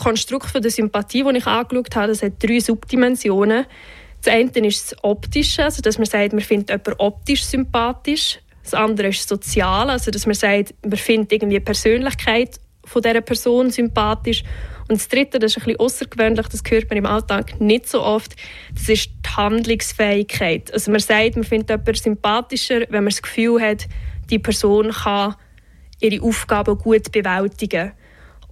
Konstrukt 0.00 0.54
der 0.54 0.70
Sympathie, 0.70 1.22
das 1.22 1.34
ich 1.34 1.46
angeschaut 1.46 1.94
habe, 1.94 2.08
das 2.08 2.22
hat 2.22 2.42
drei 2.42 2.58
Subdimensionen. 2.58 3.66
Das 4.22 4.32
eine 4.32 4.50
ist 4.66 4.92
das 4.92 5.04
Optische, 5.04 5.64
also 5.64 5.82
dass 5.82 5.98
man 5.98 6.06
sagt, 6.06 6.32
man 6.32 6.40
findet 6.40 6.70
jemanden 6.70 6.94
optisch 6.98 7.44
sympathisch. 7.44 8.38
Das 8.62 8.72
andere 8.72 9.08
ist 9.08 9.28
sozial, 9.28 9.90
also 9.90 10.10
dass 10.10 10.24
man 10.24 10.34
sagt, 10.34 10.74
man 10.82 10.96
findet 10.96 11.32
irgendwie 11.32 11.58
die 11.58 11.64
Persönlichkeit 11.64 12.58
von 12.84 13.02
dieser 13.02 13.20
Person 13.20 13.70
sympathisch. 13.70 14.42
Und 14.88 14.98
das 15.00 15.08
Dritte, 15.08 15.38
das 15.38 15.52
ist 15.52 15.58
ein 15.58 15.64
bisschen 15.64 15.80
außergewöhnlich, 15.80 16.48
das 16.48 16.62
hört 16.66 16.88
man 16.88 16.98
im 16.98 17.06
Alltag 17.06 17.60
nicht 17.60 17.86
so 17.86 18.02
oft, 18.02 18.34
das 18.72 18.88
ist 18.88 19.10
die 19.24 19.36
Handlungsfähigkeit. 19.36 20.72
Also 20.72 20.90
man 20.90 21.00
sagt, 21.00 21.36
man 21.36 21.44
findet 21.44 21.68
jemanden 21.68 21.94
sympathischer, 21.94 22.80
wenn 22.88 23.04
man 23.04 23.10
das 23.10 23.20
Gefühl 23.20 23.60
hat, 23.60 23.86
die 24.30 24.38
Person 24.38 24.92
kann 24.92 25.36
ihre 26.00 26.22
Aufgaben 26.24 26.78
gut 26.78 27.12
bewältigen. 27.12 27.92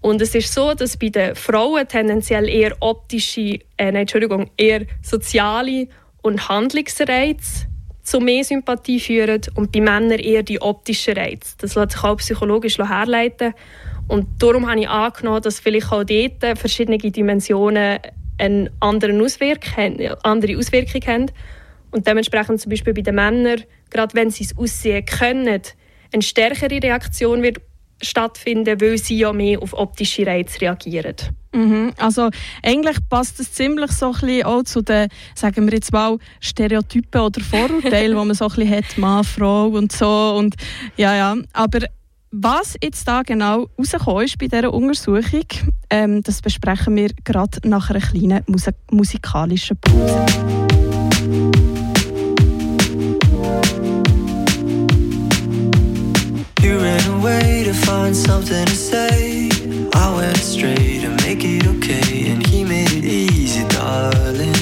Und 0.00 0.22
es 0.22 0.34
ist 0.34 0.52
so, 0.52 0.74
dass 0.74 0.96
bei 0.96 1.08
den 1.08 1.34
Frauen 1.34 1.86
tendenziell 1.88 2.48
eher 2.48 2.76
optische, 2.80 3.58
äh, 3.76 3.92
Entschuldigung, 3.92 4.50
eher 4.56 4.86
soziale 5.02 5.88
und 6.22 6.48
Handlungsreize 6.48 7.66
zu 8.02 8.20
mehr 8.20 8.44
Sympathie 8.44 9.00
führen 9.00 9.40
und 9.54 9.72
bei 9.72 9.80
Männern 9.80 10.18
eher 10.18 10.42
die 10.42 10.62
optischen 10.62 11.14
Reize. 11.14 11.56
Das 11.58 11.74
lässt 11.74 11.92
sich 11.92 12.04
auch 12.04 12.16
psychologisch 12.16 12.78
herleiten. 12.78 13.52
Und 14.06 14.26
darum 14.42 14.68
habe 14.68 14.80
ich 14.80 14.88
angenommen, 14.88 15.42
dass 15.42 15.60
vielleicht 15.60 15.92
auch 15.92 16.04
dort 16.04 16.58
verschiedene 16.58 16.96
Dimensionen 16.96 17.98
eine 18.38 18.70
andere 18.80 19.20
Auswirkung 19.20 19.76
haben, 19.76 20.14
andere 20.22 20.56
Auswirkung 20.56 21.02
haben. 21.06 21.26
Und 21.90 22.06
dementsprechend 22.06 22.60
zum 22.60 22.70
Beispiel 22.70 22.94
bei 22.94 23.02
den 23.02 23.14
Männern, 23.14 23.64
gerade 23.90 24.14
wenn 24.14 24.30
sie 24.30 24.44
es 24.44 24.56
aussehen 24.56 25.04
können, 25.04 25.60
eine 26.12 26.22
stärkere 26.22 26.82
Reaktion 26.82 27.42
wird 27.42 27.58
stattfinden, 28.00 28.80
weil 28.80 28.98
sie 28.98 29.18
ja 29.18 29.32
mehr 29.32 29.62
auf 29.62 29.72
optische 29.74 30.26
Reize 30.26 30.60
reagieren. 30.60 31.16
Mhm. 31.52 31.92
Also 31.96 32.30
eigentlich 32.62 32.98
passt 33.08 33.40
es 33.40 33.52
ziemlich 33.52 33.90
so 33.92 34.06
ein 34.06 34.12
bisschen 34.12 34.44
auch 34.44 34.62
zu 34.62 34.82
den, 34.82 35.08
sagen 35.34 35.66
wir 35.66 35.74
jetzt 35.74 35.92
mal, 35.92 36.18
Stereotypen 36.40 37.20
oder 37.20 37.40
Vorurteilen, 37.40 38.10
die 38.10 38.16
man 38.16 38.34
so 38.34 38.46
ein 38.46 38.54
bisschen 38.54 38.70
hat, 38.70 38.98
Mann, 38.98 39.24
Frau 39.24 39.68
und 39.68 39.92
so. 39.92 40.34
Und, 40.36 40.54
ja, 40.96 41.14
ja. 41.16 41.36
Aber 41.52 41.80
was 42.30 42.76
jetzt 42.82 43.08
da 43.08 43.22
genau 43.22 43.68
rausgekommen 43.78 44.24
ist 44.24 44.38
bei 44.38 44.48
dieser 44.48 44.72
Untersuchung, 44.72 45.46
ähm, 45.90 46.22
das 46.22 46.42
besprechen 46.42 46.94
wir 46.96 47.10
gerade 47.24 47.66
nach 47.66 47.88
einer 47.90 48.00
kleinen 48.00 48.44
Musik 48.46 48.74
musikalischen 48.90 49.78
Pause. 49.78 50.26
To 57.68 57.74
find 57.74 58.16
something 58.16 58.64
to 58.64 58.74
say. 58.74 59.50
I 59.92 60.14
went 60.16 60.38
astray 60.38 61.00
to 61.02 61.10
make 61.26 61.44
it 61.44 61.66
okay, 61.66 62.30
and 62.30 62.46
he 62.46 62.64
made 62.64 62.90
it 62.92 63.04
easy, 63.04 63.62
darling. 63.68 64.54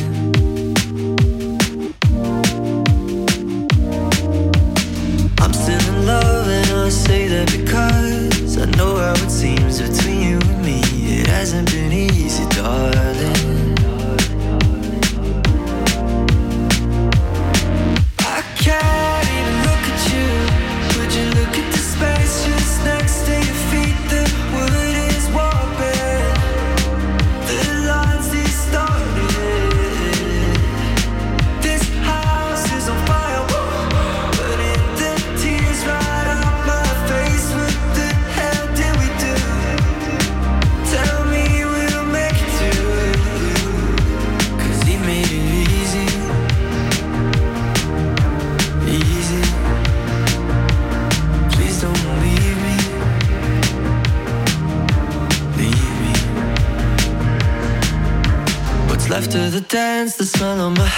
I'm 5.39 5.53
still 5.53 5.85
in 5.95 6.07
love, 6.07 6.49
and 6.49 6.71
I 6.73 6.89
say 6.89 7.29
that 7.29 7.49
because 7.53 8.59
I 8.59 8.65
know 8.77 8.97
how 8.97 9.13
it 9.13 9.31
seems 9.31 9.81
between 9.81 10.21
you 10.23 10.39
and 10.39 10.65
me. 10.65 10.81
It 11.21 11.29
hasn't 11.29 11.71
been 11.71 11.93
easy, 11.93 12.26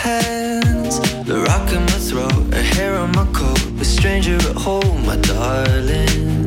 hands, 0.03 1.01
the 1.27 1.41
rock 1.49 1.69
in 1.73 1.83
my 1.93 1.99
throat, 2.09 2.55
a 2.55 2.63
hair 2.63 2.95
on 2.97 3.11
my 3.13 3.27
coat, 3.33 3.63
a 3.81 3.85
stranger 3.85 4.37
at 4.37 4.57
home, 4.57 5.07
my 5.07 5.17
darling. 5.17 6.38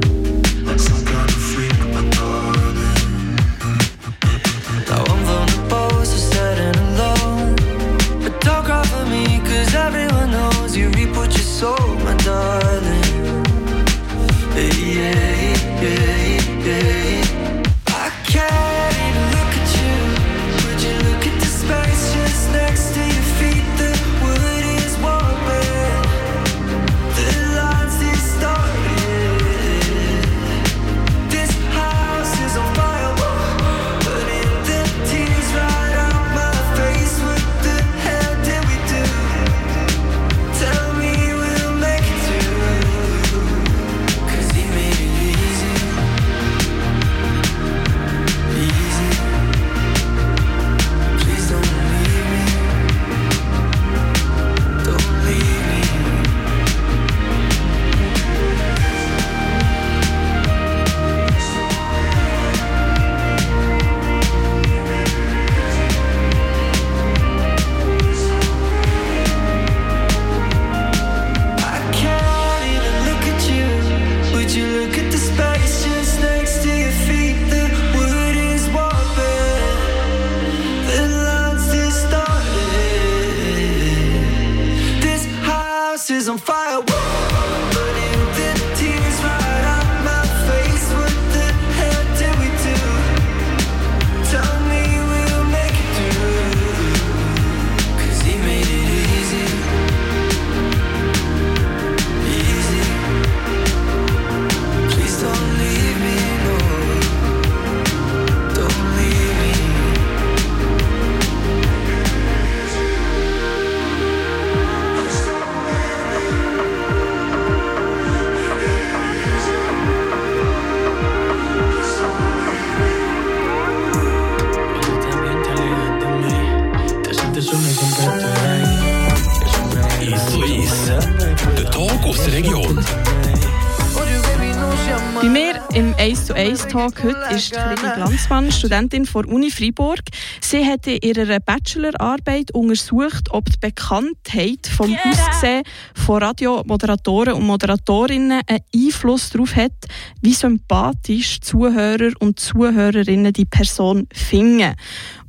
Talk 136.72 137.04
heute 137.04 137.36
ist 137.36 137.52
Lili 137.52 137.94
Glanzmann, 137.96 138.50
Studentin 138.50 139.04
der 139.04 139.28
Uni 139.28 139.52
Freiburg. 139.52 140.00
Sie 140.40 140.66
hat 140.66 140.88
in 140.88 141.00
ihrer 141.02 141.42
Bachelorarbeit 141.42 142.52
untersucht, 142.52 143.28
ob 143.32 143.48
die 143.52 143.60
Bekanntheit 143.60 144.68
vom 144.68 144.96
Aussehen 145.04 145.64
von 145.94 146.24
Radiomoderatoren 146.24 147.34
und 147.34 147.46
Moderatorinnen 147.46 148.40
einen 148.48 148.62
Einfluss 148.74 149.32
darauf 149.32 149.54
hat, 149.58 149.74
wie 150.22 150.34
sympathisch 150.34 151.42
Zuhörer 151.42 152.12
und 152.20 152.40
Zuhörerinnen 152.40 153.34
die 153.34 153.44
Person 153.44 154.08
finden. 154.14 154.74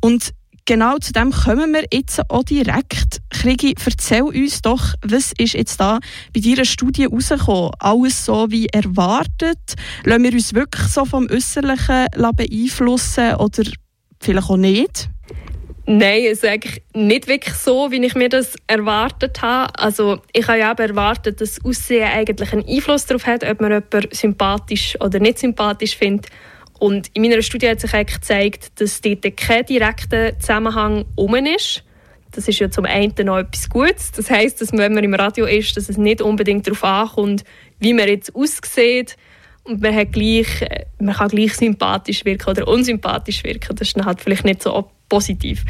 Und 0.01 0.33
genau 0.65 0.99
zu 0.99 1.13
dem 1.13 1.31
kommen 1.33 1.73
wir 1.73 1.85
jetzt 1.93 2.21
auch 2.31 2.45
direkt. 2.45 3.21
Krigi, 3.31 3.75
erzähl 3.85 4.23
uns 4.23 4.63
doch, 4.63 4.95
was 5.03 5.33
ist 5.39 5.55
jetzt 5.55 5.81
da 5.81 5.99
bei 6.35 6.41
deiner 6.41 6.65
Studie 6.65 7.07
rausgekommen? 7.07 7.73
Alles 7.79 8.25
so 8.25 8.51
wie 8.51 8.67
erwartet? 8.67 9.75
Lassen 10.05 10.23
wir 10.23 10.33
uns 10.33 10.55
wirklich 10.55 10.87
so 10.89 11.05
vom 11.05 11.29
Äußerlichen 11.31 12.07
beeinflussen 12.37 13.35
oder 13.37 13.63
vielleicht 14.21 14.51
auch 14.51 14.57
nicht? 14.57 15.09
Nein, 15.85 16.23
es 16.27 16.39
ist 16.39 16.45
eigentlich 16.45 16.83
nicht 16.95 17.27
wirklich 17.27 17.55
so, 17.55 17.91
wie 17.91 18.05
ich 18.05 18.15
mir 18.15 18.29
das 18.29 18.55
erwartet 18.69 19.43
habe. 19.43 19.77
Also 19.77 20.21
ich 20.33 20.47
habe 20.47 20.61
ja 20.61 20.71
aber 20.71 20.85
erwartet, 20.85 21.41
dass 21.41 21.57
das 21.57 21.65
Aussehen 21.65 22.09
eigentlich 22.09 22.53
einen 22.53 22.67
Einfluss 22.69 23.07
darauf 23.07 23.27
hat, 23.27 23.43
ob 23.43 23.61
man 23.61 23.73
jemanden 23.73 24.09
sympathisch 24.13 24.97
oder 25.01 25.19
nicht 25.19 25.41
sympathisch 25.41 25.97
findet. 25.97 26.27
Und 26.83 27.13
in 27.15 27.23
meiner 27.23 27.41
Studie 27.43 27.69
hat 27.69 27.79
sich 27.79 27.95
eigentlich 27.95 28.17
gezeigt, 28.17 28.81
dass 28.81 29.01
dort 29.01 29.37
kein 29.37 29.65
direkter 29.65 30.37
Zusammenhang 30.41 31.05
um 31.15 31.37
ist. 31.37 31.85
Das 32.33 32.49
ist 32.49 32.59
ja 32.59 32.73
zum 32.73 32.87
einen 32.87 33.15
noch 33.25 33.39
etwas 33.39 33.71
Gutes. 33.71 34.11
Das 34.11 34.29
heißt, 34.29 34.61
dass 34.61 34.73
wenn 34.73 34.93
man 34.93 35.05
im 35.05 35.15
Radio 35.15 35.47
ist, 35.47 35.77
dass 35.77 35.89
es 35.89 35.97
nicht 35.97 36.21
unbedingt 36.21 36.67
darauf 36.67 36.83
ankommt, 36.83 37.45
wie 37.79 37.95
man 37.95 38.09
jetzt 38.09 38.35
aussieht. 38.35 39.17
Und 39.63 39.81
man, 39.81 39.95
hat 39.95 40.11
gleich, 40.11 40.63
äh, 40.63 40.87
man 40.99 41.15
kann 41.15 41.29
gleich 41.29 41.55
sympathisch 41.55 42.25
wirken 42.25 42.51
oder 42.51 42.67
unsympathisch 42.67 43.45
wirken. 43.45 43.77
Das 43.77 43.87
ist 43.87 43.97
dann 43.97 44.05
halt 44.05 44.21
vielleicht 44.21 44.45
nicht 44.45 44.65
so 44.65 44.91
positiv. 45.09 45.65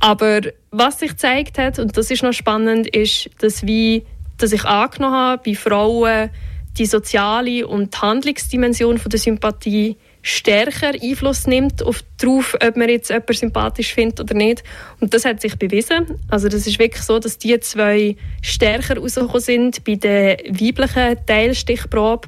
Aber 0.00 0.40
was 0.70 1.00
sich 1.00 1.10
gezeigt 1.10 1.58
hat, 1.58 1.78
und 1.78 1.98
das 1.98 2.10
ist 2.10 2.22
noch 2.22 2.32
spannend, 2.32 2.86
ist, 2.96 3.28
dass, 3.40 3.66
wie, 3.66 4.06
dass 4.38 4.52
ich 4.52 4.64
angenommen 4.64 5.14
habe, 5.14 5.42
bei 5.44 5.54
Frauen 5.54 6.30
die 6.78 6.86
soziale 6.86 7.66
und 7.66 7.94
die 7.94 7.98
Handlungsdimension 7.98 8.96
von 8.96 9.10
der 9.10 9.20
Sympathie 9.20 9.98
stärker 10.26 10.92
Einfluss 11.00 11.46
nimmt 11.46 11.84
auf 11.84 12.02
darauf, 12.18 12.56
ob 12.60 12.76
man 12.76 12.88
jetzt 12.88 13.10
jemanden 13.10 13.32
sympathisch 13.32 13.94
findet 13.94 14.18
oder 14.18 14.34
nicht. 14.34 14.64
Und 14.98 15.14
das 15.14 15.24
hat 15.24 15.40
sich 15.40 15.56
bewiesen. 15.56 16.18
Also 16.28 16.48
das 16.48 16.66
ist 16.66 16.80
wirklich 16.80 17.04
so, 17.04 17.20
dass 17.20 17.38
die 17.38 17.58
zwei 17.60 18.16
stärker 18.42 18.98
rausgekommen 18.98 19.40
sind 19.40 19.84
bei 19.84 19.94
der 19.94 20.38
weiblichen 20.48 21.24
Teilstichprobe. 21.26 22.26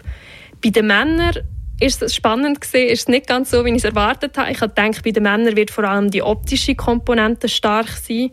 Bei 0.62 0.71
den 0.71 0.87
Männern 0.87 1.38
ist 1.81 2.00
es 2.00 2.14
spannend 2.14 2.61
gesehen, 2.61 2.88
ist 2.88 3.00
es 3.00 3.09
nicht 3.09 3.26
ganz 3.26 3.50
so, 3.50 3.64
wie 3.64 3.71
ich 3.71 3.78
es 3.78 3.85
erwartet 3.85 4.38
habe. 4.38 4.52
Ich 4.52 4.61
gedacht, 4.61 5.02
bei 5.02 5.11
den 5.11 5.25
Männern 5.25 5.57
wird 5.57 5.73
vor 5.73 5.83
allem 5.83 6.09
die 6.09 6.23
optische 6.23 6.76
Komponente 6.76 7.49
stark 7.49 7.88
sein. 7.88 8.31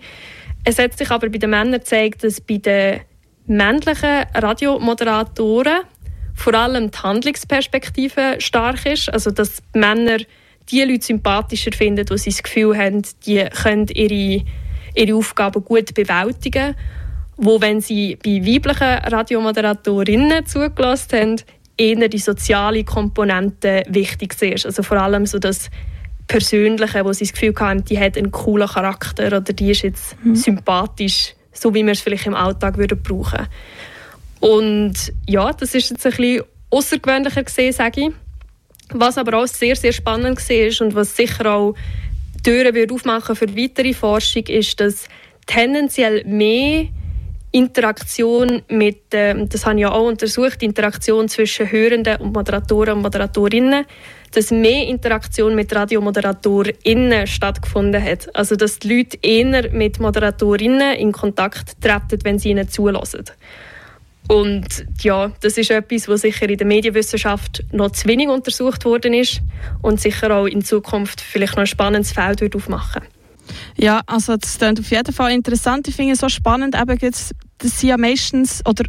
Es 0.64 0.78
hat 0.78 0.96
sich 0.96 1.10
aber 1.10 1.30
bei 1.30 1.40
den 1.40 1.50
Männern 1.50 1.80
gezeigt, 1.80 2.24
dass 2.24 2.40
bei 2.40 2.58
den 2.58 3.02
männlichen 3.48 4.26
Radiomoderatoren 4.36 5.80
vor 6.36 6.54
allem 6.54 6.92
die 6.92 6.98
Handlungsperspektive 6.98 8.36
stark 8.40 8.86
ist. 8.86 9.12
Also 9.12 9.32
dass 9.32 9.62
die 9.74 9.80
Männer 9.80 10.18
die 10.70 10.84
Leute 10.84 11.06
sympathischer 11.06 11.72
finden, 11.72 12.06
die 12.06 12.18
sie 12.18 12.30
das 12.32 12.44
Gefühl 12.44 12.78
haben, 12.78 13.04
die 13.26 13.44
können 13.46 13.88
ihre, 13.88 14.44
ihre 14.96 15.16
Aufgaben 15.16 15.64
gut 15.64 15.94
bewältigen. 15.94 16.76
Wo, 17.38 17.60
wenn 17.60 17.82
sie 17.82 18.18
bei 18.24 18.46
weiblichen 18.46 19.14
Radiomoderatorinnen 19.14 20.46
zugelassen 20.46 21.20
haben, 21.20 21.36
eher 21.78 22.08
die 22.08 22.20
soziale 22.20 22.84
Komponente 22.84 23.84
wichtig 23.88 24.42
ist. 24.42 24.66
Also 24.66 24.84
vor 24.84 24.98
allem 24.98 25.26
so 25.26 25.40
das 25.40 25.70
Persönliche, 26.28 27.04
wo 27.04 27.12
sie 27.12 27.26
das 27.26 27.34
Gefühl 27.34 27.54
haben, 27.60 27.84
die 27.84 28.00
hat 28.00 28.18
einen 28.18 28.32
coolen 28.32 28.68
Charakter 28.68 29.28
oder 29.28 29.42
die 29.42 29.72
ist 29.72 29.84
jetzt 29.84 30.16
mhm. 30.24 30.36
sympathisch, 30.36 31.36
so 31.52 31.74
wie 31.74 31.86
wir 31.86 31.92
es 31.92 32.00
vielleicht 32.00 32.26
im 32.26 32.36
Alltag 32.36 32.78
würden 32.78 33.02
brauchen 33.02 33.48
Und 34.46 34.94
ja, 35.28 35.52
das 35.54 35.74
ist 35.74 35.90
jetzt 35.90 36.06
ein 36.06 36.12
bisschen 36.12 36.44
außergewöhnlicher 36.70 37.42
gesehen, 37.42 37.74
sage 37.74 38.02
ich. 38.02 38.10
Was 38.94 39.18
aber 39.18 39.40
auch 39.40 39.48
sehr, 39.48 39.76
sehr 39.76 39.92
spannend 39.92 40.38
war 40.38 40.86
und 40.86 40.94
was 40.94 41.16
sicher 41.16 41.52
auch 41.52 41.74
Türen 42.44 42.76
wird 42.76 42.92
aufmachen 42.92 43.36
für 43.36 43.58
weitere 43.58 43.94
Forschung, 43.94 44.44
ist, 44.44 44.80
dass 44.80 45.08
tendenziell 45.48 46.24
mehr 46.26 46.90
Interaktion 47.54 48.62
mit, 48.70 49.02
ähm, 49.14 49.50
das 49.50 49.66
habe 49.66 49.78
ich 49.78 49.82
ja 49.82 49.92
auch 49.92 50.06
untersucht, 50.06 50.62
Interaktion 50.62 51.28
zwischen 51.28 51.72
Hörenden 51.72 52.18
und 52.18 52.34
Moderatoren 52.34 52.98
und 52.98 53.02
Moderatorinnen, 53.02 53.86
dass 54.32 54.52
mehr 54.52 54.86
Interaktion 54.86 55.56
mit 55.56 55.74
RadiomoderatorInnen 55.74 57.26
stattgefunden 57.26 58.04
hat. 58.04 58.36
Also 58.36 58.56
dass 58.56 58.78
die 58.78 58.96
Leute 58.96 59.18
eher 59.24 59.72
mit 59.72 60.00
ModeratorInnen 60.00 60.98
in 60.98 61.12
Kontakt 61.12 61.82
treten, 61.82 62.20
wenn 62.24 62.38
sie 62.38 62.52
ihnen 62.52 62.70
zulassen. 62.70 63.24
Und 64.28 64.86
ja, 65.02 65.32
das 65.42 65.58
ist 65.58 65.70
etwas, 65.70 66.08
was 66.08 66.22
sicher 66.22 66.50
in 66.50 66.58
der 66.58 66.66
Medienwissenschaft 66.66 67.64
noch 67.72 67.92
zu 67.92 68.08
wenig 68.08 68.28
untersucht 68.28 68.86
worden 68.86 69.14
ist 69.14 69.42
und 69.82 70.02
sicher 70.02 70.36
auch 70.36 70.46
in 70.46 70.64
Zukunft 70.64 71.22
vielleicht 71.22 71.54
noch 71.54 71.64
ein 71.64 71.68
spannendes 71.68 72.12
Feld 72.12 72.42
wird 72.42 72.56
aufmachen. 72.56 73.04
Ja, 73.78 74.02
also 74.08 74.36
das 74.38 74.58
klingt 74.58 74.80
auf 74.80 74.90
jeden 74.90 75.14
Fall 75.14 75.32
interessant. 75.32 75.88
Ich 75.88 75.96
finde 75.96 76.14
es 76.14 76.20
so 76.20 76.30
spannend, 76.30 76.76
eben 76.76 76.98
jetzt, 77.00 77.34
dass 77.60 77.80
sie 77.80 77.88
ja 77.88 77.98
meistens, 77.98 78.64
oder 78.66 78.86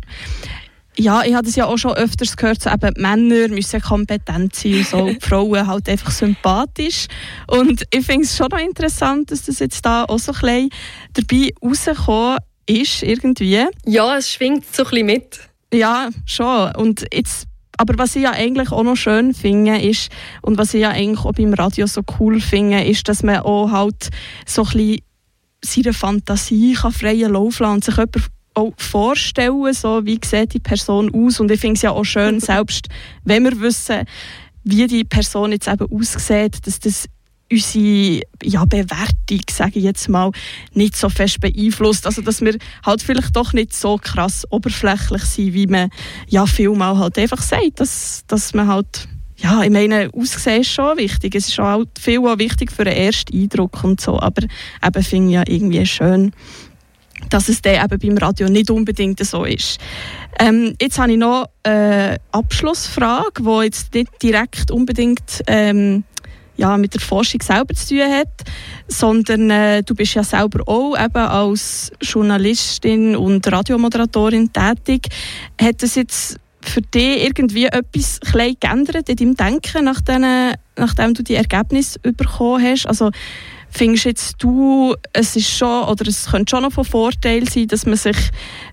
ja, 0.98 1.22
ich 1.24 1.34
habe 1.34 1.44
das 1.44 1.56
ja 1.56 1.66
auch 1.66 1.76
schon 1.76 1.92
öfters 1.92 2.36
gehört, 2.36 2.62
so 2.62 2.70
eben, 2.70 2.94
Männer 2.96 3.48
müssen 3.48 3.80
kompetent 3.82 4.54
sein 4.54 4.74
und 4.76 4.86
so, 4.86 5.12
Frauen 5.20 5.66
halt 5.66 5.88
einfach 5.88 6.10
sympathisch. 6.10 7.06
Und 7.46 7.82
ich 7.90 8.06
finde 8.06 8.24
es 8.24 8.36
schon 8.36 8.48
noch 8.50 8.58
interessant, 8.58 9.30
dass 9.30 9.44
das 9.44 9.58
jetzt 9.58 9.84
da 9.84 10.04
auch 10.04 10.18
so 10.18 10.32
ein 10.32 10.40
bisschen 10.40 10.70
dabei 11.12 11.52
rausgekommen 11.62 12.38
ist, 12.68 13.02
irgendwie. 13.02 13.64
Ja, 13.84 14.16
es 14.16 14.30
schwingt 14.30 14.64
so 14.74 14.84
ein 14.84 14.90
bisschen 14.90 15.06
mit. 15.06 15.40
Ja, 15.72 16.10
schon. 16.24 16.74
Und 16.76 17.04
jetzt, 17.12 17.46
aber 17.76 17.98
was 17.98 18.16
ich 18.16 18.22
ja 18.22 18.32
eigentlich 18.32 18.70
auch 18.72 18.82
noch 18.82 18.96
schön 18.96 19.34
finde, 19.34 19.80
ist, 19.80 20.10
und 20.42 20.58
was 20.58 20.74
ich 20.74 20.80
ja 20.80 20.90
eigentlich 20.90 21.24
auch 21.24 21.32
beim 21.32 21.54
Radio 21.54 21.86
so 21.86 22.02
cool 22.18 22.40
finde, 22.40 22.84
ist, 22.84 23.08
dass 23.08 23.22
man 23.22 23.40
auch 23.40 23.70
halt 23.70 24.10
so 24.46 24.62
ein 24.62 24.72
bisschen 24.72 25.00
seine 25.64 25.92
Fantasie 25.92 26.74
kann 26.74 26.92
freien 26.92 27.32
Lauf 27.32 27.58
lassen 27.58 27.74
und 27.74 27.84
sich 27.84 27.96
jemand 27.96 28.16
auch 28.54 28.72
vorstellen, 28.78 29.72
so 29.74 30.04
wie 30.04 30.18
sieht 30.24 30.54
die 30.54 30.60
Person 30.60 31.12
aus. 31.14 31.40
Und 31.40 31.50
ich 31.50 31.60
finde 31.60 31.76
es 31.76 31.82
ja 31.82 31.90
auch 31.90 32.04
schön, 32.04 32.40
selbst 32.40 32.88
wenn 33.24 33.44
wir 33.44 33.60
wissen, 33.60 34.04
wie 34.64 34.86
die 34.86 35.04
Person 35.04 35.52
jetzt 35.52 35.68
eben 35.68 35.86
aussieht, 35.90 36.66
dass 36.66 36.80
das 36.80 37.06
unsere 37.50 38.22
ja, 38.42 38.64
Bewertung, 38.64 39.40
sage 39.50 39.78
ich 39.78 39.84
jetzt 39.84 40.08
mal, 40.08 40.30
nicht 40.72 40.96
so 40.96 41.08
fest 41.08 41.40
beeinflusst. 41.40 42.06
Also, 42.06 42.22
dass 42.22 42.40
wir 42.40 42.56
halt 42.84 43.02
vielleicht 43.02 43.36
doch 43.36 43.52
nicht 43.52 43.74
so 43.74 43.98
krass 43.98 44.44
oberflächlich 44.50 45.22
sind, 45.22 45.54
wie 45.54 45.66
man 45.66 45.90
ja 46.28 46.46
vielmal 46.46 46.98
halt 46.98 47.18
einfach 47.18 47.42
sagt, 47.42 47.80
dass, 47.80 48.24
dass 48.26 48.54
man 48.54 48.68
halt 48.68 49.08
ja, 49.38 49.62
ich 49.62 49.70
meine, 49.70 50.10
Aussehen 50.14 50.62
ist 50.62 50.70
schon 50.70 50.96
wichtig. 50.96 51.34
Es 51.34 51.48
ist 51.48 51.60
auch 51.60 51.84
viel 52.00 52.20
auch 52.20 52.38
wichtig 52.38 52.72
für 52.72 52.84
den 52.84 52.96
ersten 52.96 53.36
Eindruck 53.36 53.84
und 53.84 54.00
so. 54.00 54.18
Aber 54.18 54.42
eben 54.42 55.02
finde 55.02 55.28
ich 55.28 55.34
ja 55.34 55.42
irgendwie 55.46 55.84
schön, 55.84 56.32
dass 57.28 57.48
es 57.48 57.60
dann 57.60 57.84
eben 57.84 57.98
beim 57.98 58.18
Radio 58.18 58.48
nicht 58.48 58.70
unbedingt 58.70 59.24
so 59.24 59.44
ist. 59.44 59.78
Ähm, 60.38 60.74
jetzt 60.80 60.98
habe 60.98 61.12
ich 61.12 61.18
noch 61.18 61.48
eine 61.62 62.18
Abschlussfrage, 62.32 63.42
die 63.42 63.64
jetzt 63.64 63.94
nicht 63.94 64.22
direkt 64.22 64.70
unbedingt 64.70 65.42
ähm, 65.46 66.04
ja, 66.56 66.76
mit 66.76 66.94
der 66.94 67.00
Forschung 67.00 67.40
selber 67.42 67.74
zu 67.74 67.88
tun 67.88 68.10
hat, 68.10 68.28
sondern 68.88 69.50
äh, 69.50 69.82
du 69.82 69.94
bist 69.94 70.14
ja 70.14 70.24
selber 70.24 70.66
auch 70.66 70.96
eben 70.98 71.16
als 71.16 71.92
Journalistin 72.00 73.16
und 73.16 73.46
Radiomoderatorin 73.50 74.52
tätig. 74.52 75.08
Hat 75.60 75.82
das 75.82 75.94
jetzt 75.94 76.38
für 76.62 76.82
dich 76.82 77.24
irgendwie 77.24 77.66
etwas 77.66 78.20
klein 78.20 78.56
geändert 78.58 79.08
in 79.08 79.16
deinem 79.16 79.36
Denken, 79.36 79.84
nachdem, 79.84 80.54
nachdem 80.76 81.14
du 81.14 81.22
die 81.22 81.34
Ergebnisse 81.34 81.98
bekommen 82.00 82.62
hast? 82.62 82.86
Also, 82.86 83.10
findest 83.76 84.04
jetzt 84.04 84.36
du, 84.38 84.94
es 85.12 85.36
ist 85.36 85.50
schon, 85.50 85.84
oder 85.84 86.06
es 86.06 86.26
könnte 86.26 86.50
schon 86.50 86.62
noch 86.62 86.72
von 86.72 86.84
Vorteil 86.84 87.48
sein, 87.48 87.68
dass 87.68 87.86
man 87.86 87.96
sich 87.96 88.16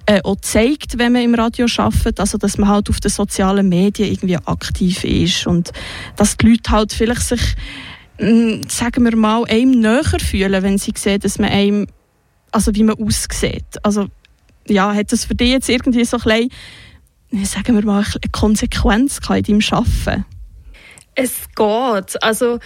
äh, 0.05 0.21
auch 0.23 0.37
zeigt, 0.37 0.97
wenn 0.97 1.13
man 1.13 1.23
im 1.23 1.35
Radio 1.35 1.67
arbeitet, 1.77 2.19
also 2.19 2.37
dass 2.37 2.57
man 2.57 2.69
halt 2.69 2.89
auf 2.89 2.99
den 2.99 3.11
sozialen 3.11 3.67
Medien 3.67 4.11
irgendwie 4.11 4.37
aktiv 4.37 5.03
ist 5.03 5.45
und 5.45 5.71
dass 6.15 6.37
die 6.37 6.47
Leute 6.47 6.71
halt 6.71 6.93
vielleicht 6.93 7.21
sich, 7.21 7.41
mh, 8.19 8.61
sagen 8.69 9.03
wir 9.03 9.15
mal, 9.15 9.45
einem 9.45 9.79
näher 9.79 10.19
fühlen, 10.19 10.63
wenn 10.63 10.77
sie 10.77 10.93
sehen, 10.95 11.19
dass 11.19 11.37
man 11.37 11.49
einem, 11.49 11.87
also 12.51 12.73
wie 12.73 12.83
man 12.83 12.95
aussieht. 12.95 13.65
Also 13.83 14.07
ja, 14.67 14.93
hat 14.93 15.11
das 15.11 15.25
für 15.25 15.35
dich 15.35 15.49
jetzt 15.49 15.69
irgendwie 15.69 16.05
so 16.05 16.17
ein 16.25 16.49
bisschen, 17.29 17.45
sagen 17.45 17.75
wir 17.75 17.85
mal, 17.85 18.03
eine 18.03 18.31
Konsequenz 18.31 19.19
in 19.29 19.43
deinem 19.43 19.61
Arbeiten? 19.71 20.25
Es 21.15 21.47
geht. 21.55 22.23
Also 22.23 22.59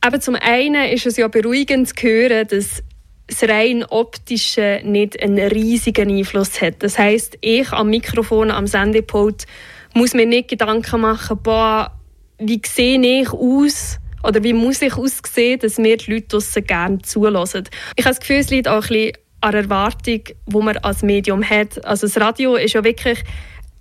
aber 0.00 0.20
zum 0.20 0.34
einen 0.34 0.90
ist 0.90 1.06
es 1.06 1.16
ja 1.16 1.28
beruhigend 1.28 1.88
zu 1.88 1.94
hören, 2.02 2.46
dass 2.48 2.82
das 3.26 3.48
rein 3.48 3.84
optische 3.84 4.80
nicht 4.82 5.22
einen 5.22 5.38
riesigen 5.48 6.10
Einfluss 6.10 6.60
hat. 6.60 6.82
Das 6.82 6.98
heißt, 6.98 7.38
ich 7.40 7.70
am 7.72 7.90
Mikrofon, 7.90 8.50
am 8.50 8.66
Sendepult 8.66 9.46
muss 9.94 10.14
mir 10.14 10.26
nicht 10.26 10.48
Gedanken 10.48 11.00
machen, 11.00 11.38
boah, 11.42 11.92
wie 12.38 12.60
sehe 12.66 13.00
ich 13.00 13.30
aus 13.30 13.98
oder 14.22 14.42
wie 14.42 14.52
muss 14.52 14.82
ich 14.82 14.94
aussehen, 14.94 15.60
dass 15.60 15.78
mir 15.78 15.96
die 15.96 16.12
Leute 16.12 16.28
draussen 16.28 16.64
gerne 16.64 16.98
zulassen. 17.02 17.68
Ich 17.96 18.04
habe 18.04 18.14
das 18.14 18.20
Gefühl, 18.20 18.38
es 18.38 18.50
liegt 18.50 18.68
auch 18.68 18.82
ein 18.82 18.88
bisschen 18.88 19.12
an 19.40 19.52
der 19.52 19.60
Erwartung, 19.62 20.22
die 20.46 20.56
man 20.56 20.76
als 20.78 21.02
Medium 21.02 21.48
hat. 21.48 21.84
Also 21.84 22.06
das 22.06 22.20
Radio 22.20 22.56
ist 22.56 22.74
ja 22.74 22.84
wirklich 22.84 23.22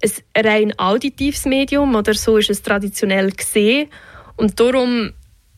ein 0.02 0.46
rein 0.46 0.80
auditives 0.80 1.46
Medium 1.46 1.96
oder 1.96 2.14
so 2.14 2.38
ist 2.38 2.50
es 2.50 2.62
traditionell 2.62 3.32
gesehen 3.32 3.90
und 4.38 4.60
darum 4.60 5.12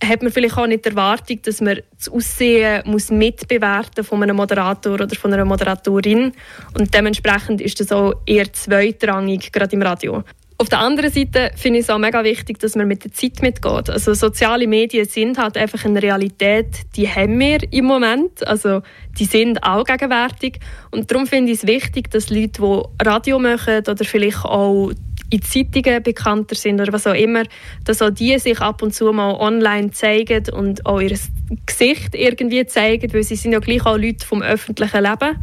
hat 0.03 0.23
man 0.23 0.31
vielleicht 0.31 0.57
auch 0.57 0.67
nicht 0.67 0.85
die 0.85 0.89
Erwartung, 0.89 1.41
dass 1.43 1.61
man 1.61 1.79
das 1.97 2.09
Aussehen 2.09 2.81
muss 2.85 3.11
mitbewerten 3.11 4.03
von 4.03 4.23
einem 4.23 4.35
Moderator 4.35 4.93
oder 4.93 5.09
von 5.15 5.33
einer 5.33 5.45
Moderatorin 5.45 6.33
und 6.77 6.93
dementsprechend 6.93 7.61
ist 7.61 7.79
das 7.79 7.91
auch 7.91 8.13
eher 8.25 8.51
zweitrangig, 8.51 9.51
gerade 9.51 9.75
im 9.75 9.81
Radio. 9.81 10.23
Auf 10.61 10.69
der 10.69 10.77
anderen 10.77 11.09
Seite 11.09 11.49
finde 11.55 11.79
ich 11.79 11.85
es 11.85 11.89
auch 11.89 11.97
mega 11.97 12.23
wichtig, 12.23 12.59
dass 12.59 12.75
man 12.75 12.87
mit 12.87 13.03
der 13.03 13.11
Zeit 13.11 13.41
mitgeht. 13.41 13.89
Also 13.89 14.13
soziale 14.13 14.67
Medien 14.67 15.07
sind 15.07 15.39
halt 15.39 15.57
einfach 15.57 15.83
eine 15.85 15.99
Realität, 15.99 16.67
die 16.95 17.09
haben 17.09 17.39
wir 17.39 17.57
im 17.73 17.85
Moment. 17.85 18.45
Also 18.45 18.83
die 19.17 19.25
sind 19.25 19.63
auch 19.63 19.83
gegenwärtig. 19.83 20.59
Und 20.91 21.09
darum 21.09 21.25
finde 21.25 21.51
ich 21.51 21.63
es 21.63 21.67
wichtig, 21.67 22.11
dass 22.11 22.29
Leute, 22.29 22.61
die 22.61 23.03
Radio 23.03 23.39
machen 23.39 23.79
oder 23.79 24.05
vielleicht 24.05 24.45
auch 24.45 24.91
in 25.31 25.41
Zeitungen 25.41 26.03
bekannter 26.03 26.55
sind 26.55 26.79
oder 26.79 26.93
was 26.93 27.07
auch 27.07 27.15
immer, 27.15 27.43
dass 27.85 28.01
auch 28.01 28.09
die 28.09 28.37
sich 28.37 28.59
ab 28.59 28.81
und 28.81 28.93
zu 28.93 29.11
mal 29.11 29.33
online 29.35 29.91
zeigen 29.91 30.43
und 30.53 30.85
auch 30.85 30.99
ihr 30.99 31.17
Gesicht 31.65 32.13
irgendwie 32.13 32.65
zeigen, 32.65 33.13
weil 33.13 33.23
sie 33.23 33.37
sind 33.37 33.53
ja 33.53 33.59
gleich 33.59 33.85
auch 33.85 33.97
Leute 33.97 34.25
vom 34.25 34.41
öffentlichen 34.41 35.01
Leben 35.01 35.37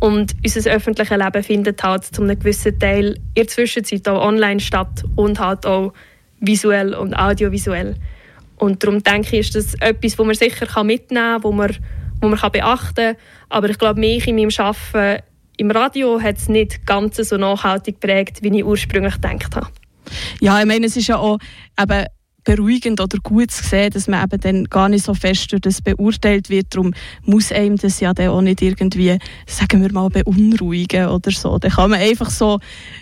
und 0.00 0.34
unser 0.42 0.70
öffentliches 0.70 1.16
Leben 1.16 1.42
findet 1.42 1.82
halt 1.82 2.04
zu 2.04 2.22
einem 2.22 2.38
gewissen 2.38 2.78
Teil 2.78 3.14
in 3.14 3.34
der 3.34 3.46
Zwischenzeit 3.48 4.08
auch 4.08 4.26
online 4.26 4.60
statt 4.60 5.04
und 5.14 5.38
halt 5.38 5.66
auch 5.66 5.92
visuell 6.40 6.94
und 6.94 7.14
audiovisuell. 7.14 7.96
Und 8.56 8.82
darum 8.82 9.02
denke 9.02 9.36
ich, 9.36 9.46
ist 9.46 9.56
das 9.56 9.74
etwas, 9.74 10.18
wo 10.18 10.24
man 10.24 10.34
sicher 10.34 10.66
mitnehmen 10.84 11.34
kann, 11.34 11.44
wo 11.44 11.52
man, 11.52 11.76
wo 12.20 12.28
man 12.28 12.38
beachten 12.50 12.94
kann. 12.94 13.16
Aber 13.50 13.68
ich 13.68 13.78
glaube, 13.78 14.00
mich 14.00 14.26
in 14.26 14.36
meinem 14.36 14.50
Arbeiten 14.56 15.22
im 15.56 15.70
Radio 15.70 16.20
hat 16.20 16.36
es 16.38 16.48
nicht 16.48 16.86
ganz 16.86 17.16
so 17.16 17.36
nachhaltig 17.36 18.00
geprägt, 18.00 18.38
wie 18.42 18.58
ich 18.58 18.64
ursprünglich 18.64 19.14
gedacht 19.14 19.56
habe. 19.56 19.68
Ja, 20.40 20.60
ich 20.60 20.66
meine, 20.66 20.86
es 20.86 20.96
ist 20.96 21.08
ja 21.08 21.16
auch 21.16 21.38
eben 21.80 22.06
beruhigend 22.44 23.00
oder 23.00 23.18
gut 23.22 23.50
zu 23.50 23.64
sehen, 23.64 23.90
dass 23.90 24.06
man 24.06 24.22
eben 24.22 24.40
dann 24.40 24.64
gar 24.64 24.88
nicht 24.88 25.04
so 25.04 25.14
fest 25.14 25.50
durch 25.50 25.62
das 25.62 25.80
beurteilt 25.80 26.50
wird. 26.50 26.74
Darum 26.74 26.92
muss 27.22 27.50
einem 27.50 27.76
das 27.76 28.00
ja 28.00 28.12
dann 28.12 28.28
auch 28.28 28.42
nicht 28.42 28.62
irgendwie, 28.62 29.18
sagen 29.46 29.82
wir 29.82 29.92
mal, 29.92 30.10
beunruhigen 30.10 31.08
oder 31.08 31.30
so. 31.30 31.58
Dann 31.58 31.70
kann 31.72 31.90
man 31.90 32.00
einfach 32.00 32.30
so 32.30 32.60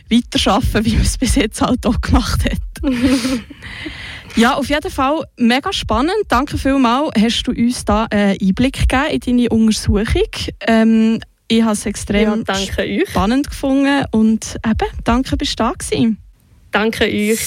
weiterarbeiten, 0.08 0.84
wie 0.84 0.94
man 0.94 1.02
es 1.02 1.18
bis 1.18 1.34
jetzt 1.34 1.60
halt 1.60 1.84
auch 1.86 2.00
gemacht 2.00 2.44
hat. 2.44 2.92
ja, 4.36 4.54
auf 4.54 4.68
jeden 4.68 4.90
Fall 4.90 5.24
mega 5.36 5.72
spannend. 5.72 6.12
Danke 6.28 6.56
vielmals, 6.56 7.10
hast 7.20 7.42
du 7.44 7.52
uns 7.52 7.84
da 7.84 8.06
einen 8.10 8.36
Einblick 8.40 8.88
gegeben 8.88 9.10
in 9.10 9.20
deine 9.20 9.48
Untersuchung. 9.48 10.06
Ähm, 10.66 11.18
ich 11.58 11.62
habe 11.62 11.72
es 11.72 11.86
extrem 11.86 12.44
ja, 12.46 13.06
spannend 13.06 13.50
gefunden 13.50 14.04
und 14.10 14.56
eben, 14.64 14.90
danke, 15.04 15.36
bist 15.36 15.58
du 15.58 15.64
da 15.64 15.72
gewesen. 15.72 16.18
Danke 16.70 17.04
euch. 17.04 17.40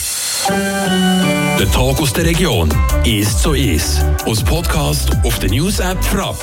Der 0.48 1.72
Tag 1.72 2.00
aus 2.00 2.14
der 2.14 2.26
Region 2.26 2.72
ist 3.04 3.40
so 3.40 3.54
ist. 3.54 4.06
Aus 4.26 4.44
Podcast 4.44 5.10
auf 5.24 5.40
der 5.40 5.50
News 5.50 5.80
App 5.80 6.04
Frapp. 6.04 6.38